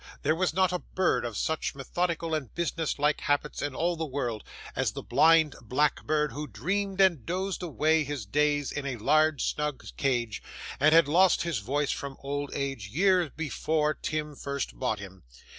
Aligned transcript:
There 0.23 0.33
was 0.35 0.51
not 0.51 0.71
a 0.73 0.79
bird 0.79 1.23
of 1.23 1.37
such 1.37 1.75
methodical 1.75 2.33
and 2.33 2.51
business 2.55 2.97
like 2.97 3.21
habits 3.21 3.61
in 3.61 3.75
all 3.75 3.95
the 3.95 4.03
world, 4.07 4.43
as 4.75 4.93
the 4.93 5.03
blind 5.03 5.53
blackbird, 5.61 6.31
who 6.31 6.47
dreamed 6.47 6.99
and 6.99 7.23
dozed 7.23 7.61
away 7.61 8.03
his 8.03 8.25
days 8.25 8.71
in 8.71 8.87
a 8.87 8.95
large 8.97 9.43
snug 9.43 9.85
cage, 9.97 10.41
and 10.79 10.91
had 10.91 11.07
lost 11.07 11.43
his 11.43 11.59
voice, 11.59 11.91
from 11.91 12.17
old 12.23 12.51
age, 12.55 12.87
years 12.87 13.29
before 13.37 13.93
Tim 13.93 14.35
first 14.35 14.79
bought 14.79 14.97
him. 14.97 15.21